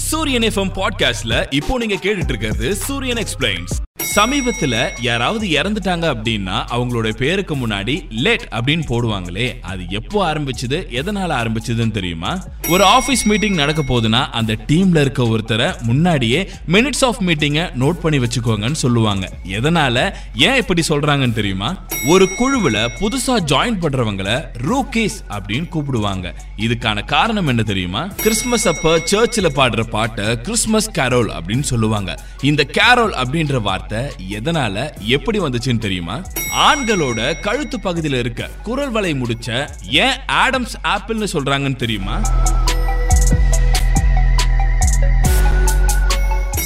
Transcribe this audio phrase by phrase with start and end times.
[0.00, 3.74] சூரியன் எஃப்எம் பாட்காஸ்ட்ல இப்போ நீங்க கேட்டுட்டு இருக்கிறது சூரியன் எக்ஸ்பிளைன்ஸ்
[4.16, 11.90] சமீபத்துல யாராவது இறந்துட்டாங்க அப்படின்னா அவங்களோட பேருக்கு முன்னாடி லேட் அப்படின்னு போடுவாங்களே அது எப்போ ஆரம்பிச்சது எதனால ஆரம்பிச்சதுன்னு
[11.90, 12.42] தெரியுமா?
[12.68, 18.26] ஒரு ஆபீஸ் மீட்டிங் நடக்க போகுதுன்னா அந்த டீம்ல இருக்க ஒருத்தரை முன்னாடியே மினிட்ஸ் ஆஃப் மீட்டிங்கை நோட் பண்ணி
[18.26, 19.32] வச்சுக்கோங்கன்னு சொல்லுவாங்க.
[19.46, 20.12] எதனால?
[20.34, 21.84] ஏன் இப்படி சொல்றாங்கன்னு தெரியுமா?
[22.06, 26.34] ஒரு குழுவுல புதுசா ஜாயின் பண்றவங்கள ரூகேஸ் அப்படின்னு கூப்பிடுவாங்க.
[26.56, 28.06] இதுக்கான காரணம் என்ன தெரியுமா?
[28.06, 32.18] கிறிஸ்மஸ் அப்ப சர்ச்சில் பாடுற பாட்டை கிறிஸ்மஸ் கேரோல் அப்படின்னு சொல்லுவாங்க.
[32.42, 33.91] இந்த கேரோல் அப்படின்ற வார்த்தை
[34.30, 36.22] எதனால எப்படி வந்துச்சுன்னு தெரியுமா?
[36.56, 42.22] ஆண்களோட கழுத்து பகுதியில் இருக்க குரல் வலை முடிச்ச ஏன் ஆடம்ஸ் ஆப்பிள்னு சொல்றாங்கன்னு தெரியுமா?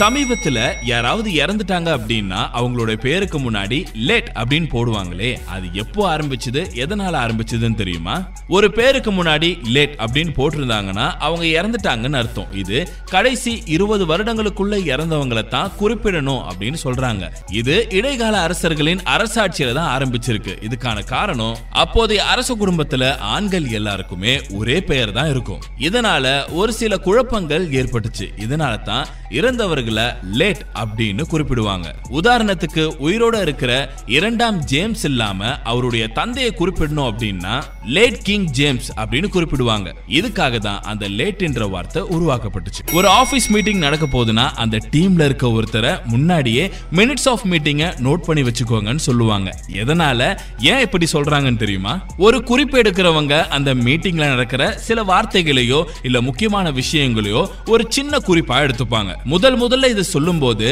[0.00, 7.74] சமீபத்துல யாராவது இறந்துட்டாங்க அப்படின்னா அவங்களோட பேருக்கு முன்னாடி லேட் அப்படின்னு போடுவாங்களே அது எப்போ ஆரம்பிச்சது எதனால ஆரம்பிச்சதுன்னு
[7.74, 8.16] தெரியுமா?
[8.48, 12.52] ஒரு பேருக்கு முன்னாடி லேட் அப்படின்னு போட்டிருந்தாங்கன்னா அவங்க இறந்துட்டாங்கன்னு அர்த்தம்.
[12.52, 17.24] இது கடைசி இருபது வருடங்களுக்குள்ள இறந்தவங்களை தான் குறிப்பிடணும் அப்படின்னு சொல்றாங்க.
[17.60, 20.54] இது இடைக்கால அரசர்களின் அரசாட்சியில தான் ஆரம்பிச்சிருக்கு.
[20.68, 25.60] இதுக்கான காரணம் அப்போதைய அரச குடும்பத்துல ஆண்கள் எல்லாருக்குமே ஒரே பெயர் தான் இருக்கும்.
[25.88, 28.28] இதனால ஒரு சில குழப்பங்கள் ஏற்பட்டுச்சு.
[28.46, 31.84] இதனால தான் இறந்தவர்கள் அவர்களை லேட் அப்படின்னு குறிப்பிடுவாங்க.
[32.10, 39.94] உதாரணத்துக்கு உயிரோட இருக்கிற இரண்டாம் ஜேம்ஸ் இல்லாம அவருடைய தந்தையை குறிப்பிடணும் அப்படின்னா லேட் கிங் ஜேம்ஸ் அப்படின்னு குறிப்பிடுவாங்க.
[40.08, 42.92] இதுக்காக தான் அந்த லேட் என்ற வார்த்தை உருவாக்கப்பட்டுச்சு.
[42.92, 48.50] ஒரு ஆபீஸ் மீட்டிங் நடக்க போகுதுன்னா அந்த டீம்ல இருக்க ஒருத்தரை முன்னாடியே மினிட்ஸ் ஆஃப் மீட்டிங்கை நோட் பண்ணி
[48.50, 49.58] வச்சுக்கோங்கன்னு சொல்லுவாங்க.
[49.72, 50.38] எதனால?
[50.58, 52.06] ஏன் இப்படி சொல்றாங்கன்னு தெரியுமா?
[52.16, 59.14] ஒரு குறிப்பு எடுக்கிறவங்க அந்த மீட்டிங்ல நடக்கிற சில வார்த்தைகளையோ இல்ல முக்கியமான விஷயங்களையோ ஒரு சின்ன குறிப்பா எடுத்துப்பாங்க.
[59.24, 60.68] முதல் முதல் முதல்ல இது சொல்லும்போது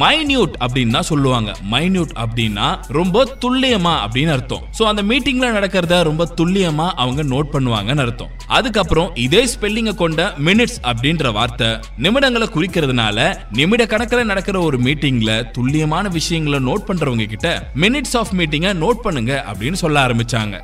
[0.00, 1.50] மைன்யூட் அப்படின்னு தான் சொல்லுவாங்க.
[1.74, 4.64] மைன்யூட் அப்படின்னா ரொம்ப துல்லியமா அப்படின்னு அர்த்தம்.
[4.78, 8.32] சோ அந்த மீட்டிங்ல நடக்கிறத ரொம்ப துல்லியமா அவங்க நோட் பண்ணுவாங்கன்னு அர்த்தம்.
[8.58, 11.70] அதுக்கப்புறம் இதே ஸ்பெல்லிங்க கொண்ட மினிட்ஸ் அப்படின்ற வார்த்தை
[12.06, 13.18] நிமிடங்களை குறிக்கிறதுனால
[13.60, 17.48] நிமிட கணக்கில் நடக்கிற ஒரு மீட்டிங்ல துல்லியமான விஷயங்களை நோட் பண்றவங்க கிட்ட
[17.84, 20.56] மினிட்ஸ் ஆஃப் மீட்டிங்கை நோட் பண்ணுங்க அப்படின்னு சொல்ல ஆரம்பிச்சாங்க.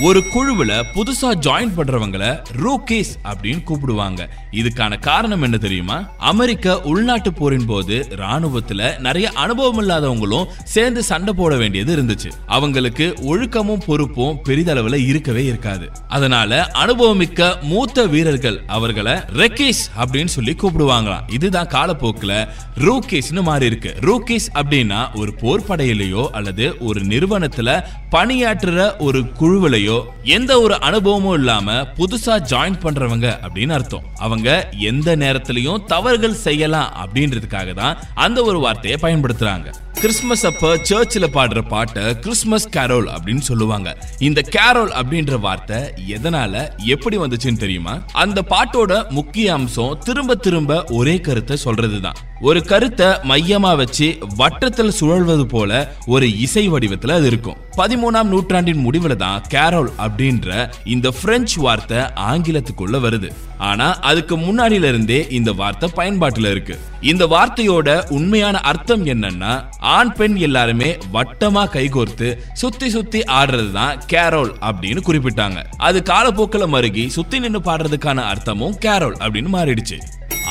[0.00, 4.28] ஒரு குழுவுல புதுசா ஜாயின் பண்றவங்கள ரூகேஸ் அப்படின்னு கூப்பிடுவாங்க.
[4.50, 6.10] இதுக்கான காரணம் என்ன தெரியுமா?
[6.18, 12.32] அமெரிக்க உள்நாட்டு போரின் போது ராணுவத்துல நிறைய அனுபவம் இல்லாதவங்களும் சேர்ந்து சண்டை போட வேண்டியது இருந்துச்சு.
[12.46, 15.90] அவங்களுக்கு ஒழுக்கமும் பொறுப்பும் பெரிதளவுல இருக்கவே இருக்காது.
[16.08, 21.32] அதனால அனுபவமிக்க மூத்த வீரர்கள் அவர்களை ரெக்கேஸ் அப்படின்னு சொல்லி கூப்பிடுவாங்களாம்.
[21.32, 22.48] இதுதான் காலப்போக்குல
[22.78, 23.96] ரூகேஸ்னு மாறி இருக்கு.
[24.00, 29.81] ரூகேஸ் அப்படின்னா ஒரு போர் படையிலையோ அல்லது ஒரு நிறுவனத்துல பணியாற்றுற ஒரு குழுவிலையோ
[30.24, 34.02] எந்த ஒரு அனுபவமும் இல்லாம புதுசா ஜாயின் பண்றவங்க அப்படின்னு அர்த்தம்.
[34.18, 39.70] அவங்க எந்த நேரத்திலையும் தவறுகள் செய்யலாம் அப்படின்றதுக்காக தான் அந்த ஒரு வார்த்தையை பயன்படுத்துறாங்க.
[39.92, 43.98] கிறிஸ்மஸ் அப்ப சர்ச்சில் பாடுற பாட்டை கிறிஸ்மஸ் கேரோல் அப்படின்னு சொல்லுவாங்க.
[44.18, 45.76] இந்த கேரோல் அப்படின்ற வார்த்தை
[46.08, 46.54] எதனால
[46.86, 47.94] எப்படி வந்துச்சுன்னு தெரியுமா?
[48.12, 52.18] அந்த பாட்டோட முக்கிய அம்சம் திரும்ப திரும்ப ஒரே கருத்தை சொல்றதுதான்.
[52.40, 57.56] ஒரு கருத்தை மையமா வச்சு வட்டத்தில் சுழல்வது போல ஒரு இசை வடிவத்துல அது இருக்கும்.
[57.76, 63.28] பதிமூணாம் நூற்றாண்டின் முடிவுல தான் கேரோல் அப்படின்ற இந்த பிரெஞ்சு வார்த்தை ஆங்கிலத்துக்குள்ள வருது.
[63.58, 66.78] ஆனா அதுக்கு முன்னாடியில இருந்தே இந்த வார்த்தை பயன்பாட்டுல இருக்கு.
[67.00, 74.52] இந்த வார்த்தையோட உண்மையான அர்த்தம் என்னன்னா ஆண் பெண் எல்லாருமே வட்டமா கைகோர்த்து சுத்தி சுத்தி ஆடுறது தான் கேரோல்
[74.70, 75.60] அப்படின்னு குறிப்பிட்டாங்க.
[75.78, 79.98] அது காலப்போக்கில் மருகி சுத்தி நின்று பாடுறதுக்கான அர்த்தமும் கேரோல் அப்படின்னு மாறிடுச்சு.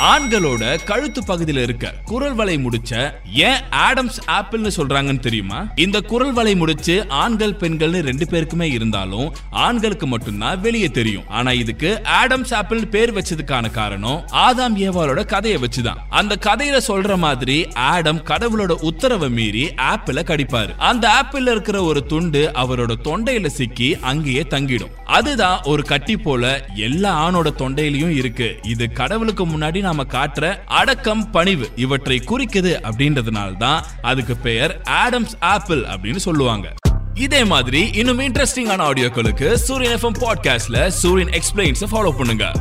[0.01, 5.67] ஆண்களோட கழுத்து பகுதியில் இருக்க குரல் வலை முடிச்ச ஏன் ஆடம்ஸ் ஆப்பிள்னு சொல்றாங்கன்னு தெரியுமா?
[5.75, 11.27] இந்த குரல் வலை முடிச்சு ஆண்கள் பெண்கள்னு ரெண்டு பேருக்குமே இருந்தாலும் ஆண்களுக்கு மட்டும்தான் வெளியே தெரியும்.
[11.27, 16.01] ஆனா இதுக்கு ஆடம்ஸ் ஆப்பிள் பேர் வச்சதுக்கான காரணம் ஆதாம் ஏவாலோட கதையை வச்சுதான்.
[16.09, 20.75] அந்த கதையில சொல்ற மாதிரி ஆடம் கடவுளோட உத்தரவை மீறி ஆப்பிள கடிப்பாரு.
[20.77, 24.91] அந்த ஆப்பிள்ல இருக்கிற ஒரு துண்டு அவரோட தொண்டையில சிக்கி அங்கேயே தங்கிடும்.
[25.05, 28.59] அதுதான் ஒரு கட்டி போல எல்லா ஆணோட தொண்டையிலயும் இருக்கு.
[28.63, 35.81] இது கடவுளுக்கு முன்னாடி நாம காட்டுற அடக்கம் பணிவு இவற்றை குறிக்குது அப்படின்றதுனால தான் அதுக்கு பெயர் ஆடம்ஸ் ஆப்பிள்
[35.81, 36.73] அப்படின்னு சொல்லுவாங்க.
[37.13, 42.51] இதே மாதிரி இன்னும் இன்ட்ரெஸ்டிங்கான ஆடியோக்களுக்கு சூரியன் எஃப்எம் பாட்காஸ்ட்ல சூரியன் எக்ஸ்பிளைன்ஸ் ஃபாலோ பண்ணுங்க.